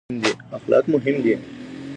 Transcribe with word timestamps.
اخلاق 0.57 0.83
مهم 0.89 1.17
دي. 1.23 1.35